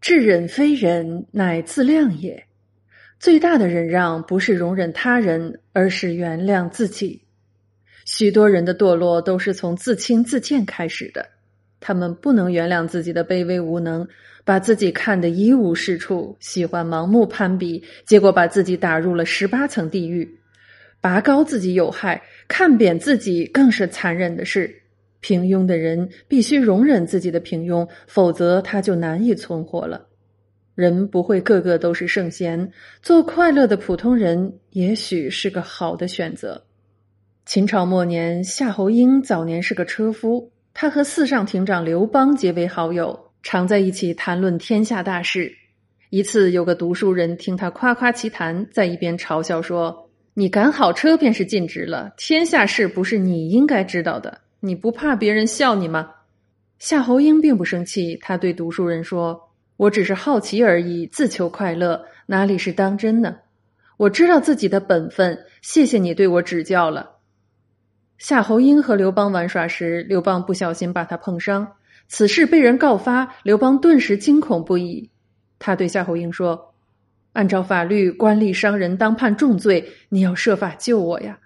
[0.00, 2.44] 智忍非忍，乃自量也。
[3.18, 7.22] 最大的忍让不是容忍他人，而是原谅自己。
[8.04, 11.28] 许多人的堕落都是从自轻自贱开始的，
[11.80, 14.06] 他们不能原谅自己的卑微无能，
[14.44, 20.38] 把自己看得一无是处，喜欢盲目攀比，结果把自己打入了十八层地狱。
[21.00, 24.82] 拔高自己有害，看扁自己更是残忍的事。
[25.20, 30.06] 平庸的人必须容忍自己的平庸，否则他就难以存活了。
[30.74, 32.70] 人不会个个都是圣贤，
[33.02, 36.64] 做快乐的普通人也许是个好的选择。
[37.44, 45.52] 秦朝末年，夏侯婴早年是个车夫，他和四上亭长刘邦结为好友，常在一起谈论天下大事。
[46.10, 56.14] 一次，有个读书人听他夸夸其谈，在一边嘲笑说：“你赶好车便是尽职了，天下事不是你应该知道的。”你不怕别人笑你吗？
[56.78, 63.36] 夏侯婴并不生气，他对读书人说：“我只是好奇而已，自求快乐，哪里是当真呢？
[63.96, 67.18] 我知道自己的本分，谢谢你对我指教了。”
[68.18, 71.74] 夏侯婴和刘邦玩耍时，刘邦不小心把他碰伤，
[72.08, 75.08] 此事被人告发，刘邦顿时惊恐不已。
[75.60, 76.74] 他对夏侯婴说
[77.32, 81.38] ：“按照法律，官吏伤人当判重罪，你要设法救我呀。”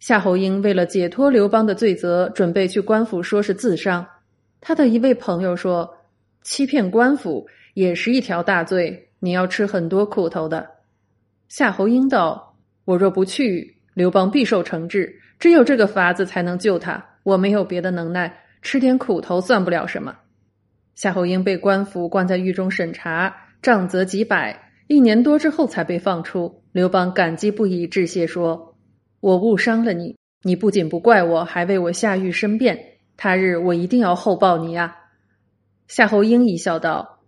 [0.00, 4.06] 夏侯婴为了解脱刘邦的罪责，准备去官府说是自伤。
[4.60, 5.96] 他的一位朋友说
[6.42, 10.68] ：“欺骗官府也是一条大罪，你要吃很多苦头的。”
[11.48, 17.04] 夏侯婴道：“我若不去，刘邦必受惩治，只有这个法子才能救他。
[17.24, 20.16] 我没有别的能耐，吃点苦头算不了什么。”
[20.94, 26.62] 夏侯婴被官府关在狱中审查，杖责几百，一年多之后才被放出。
[26.72, 28.67] 刘邦感激不已，致谢说。
[29.20, 32.78] 我误伤了你，你不仅不怪我，还为我下狱申辩。
[33.16, 34.96] 他日我一定要厚报你呀！
[35.88, 37.18] 夏侯婴一笑道：“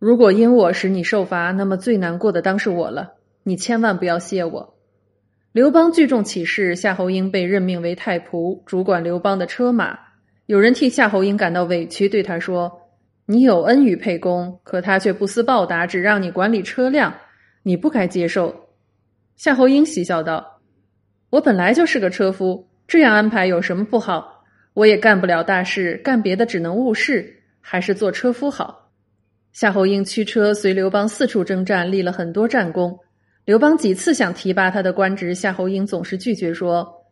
[0.00, 3.14] 如果因我使你受罚，那么最难过的当是我了。
[3.44, 4.74] 你千万不要谢我。”
[5.52, 9.96] 刘邦聚众起事，夏侯婴被任命为太仆，主管刘邦的车马。
[10.46, 12.72] 有人替夏侯婴感到委屈，对他说
[13.26, 17.14] ：“你有恩于沛公，可他却不思报答，只让你管理车辆，
[17.62, 18.52] 你不该接受。”
[19.36, 20.53] 夏侯婴嬉笑道。
[21.34, 24.44] 我本来就是个车夫，这样安排有什么不好？
[24.72, 28.92] 我也干不了大事，干别的只能误事，还是做车夫好。
[29.52, 32.96] 夏侯婴驱车随刘邦四处征战，立了很多战功。
[33.46, 37.04] 刘邦几次想提拔他的官职，夏侯婴总是拒绝说：“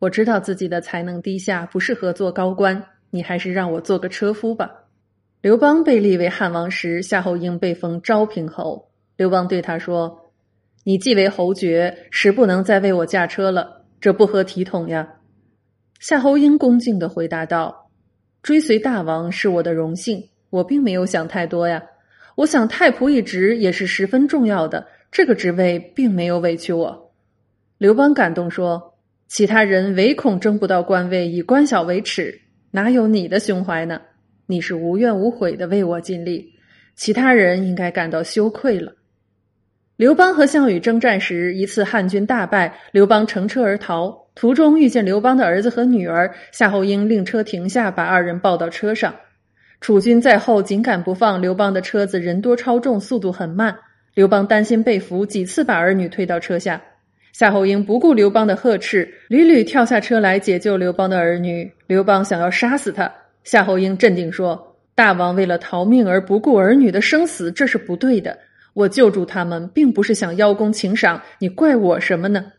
[0.00, 4.70] 我知道自己的才能低下，不适合做高官，你还是让我做个车夫吧。”
[5.42, 8.88] 刘邦被立为汉王时，夏侯婴被封昭平侯。
[9.18, 10.22] 刘邦对他说。
[10.88, 15.14] 你既为侯爵，实不能再为我驾车了，这不合体统呀。
[15.98, 17.90] 夏侯婴恭敬的回答道
[18.40, 21.82] ：“追随大王是我的荣幸，我并没有想太多呀。
[22.36, 27.12] 我想太仆一职也是十分重要的，这个职位并没有委屈我。”
[27.78, 28.94] 刘邦感动说
[29.26, 34.00] ：“其他人唯恐争不到官位，以官小为耻，哪有你的胸怀呢？
[34.46, 36.52] 你是无怨无悔的为我尽力，
[36.94, 38.92] 其他人应该感到羞愧了。”
[39.96, 49.14] 刘邦和项羽征战时，一次汉军大败，刘邦乘车而逃，途中遇见刘邦的儿子和女儿，夏侯婴令车停下，把二人抱到车上。
[49.80, 53.74] 楚军在后紧赶不放，刘邦的车子人多超重，速度很慢。
[54.12, 56.78] 刘邦担心被俘，几次把儿女推到车下。
[57.32, 61.72] 夏侯婴不顾刘邦的呵斥，屡屡跳下车来解救刘邦的儿女。
[61.86, 63.10] 刘邦想要杀死他，
[63.44, 68.36] 夏侯婴镇定说：“大王为了逃命而不顾儿女的生死，这是不对的。”
[68.76, 72.52] 我救助他们，并不是想邀功请赏，你怪我什么呢？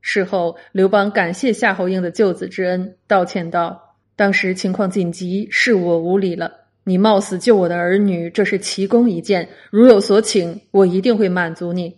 [0.00, 6.50] 事后，刘邦感谢夏侯婴的救子之恩，道歉道：“当时情况紧急，是我无礼了。
[6.84, 11.94] 你冒死救我的儿女，这是奇功一件，如有所请，我一定会满足你。”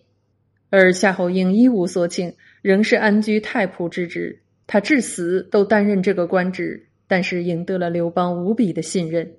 [0.68, 9.30] 而夏侯婴一无所请，仍是安居太仆之职，他至死都担任这个官职，但是赢得了刘邦无比的信任。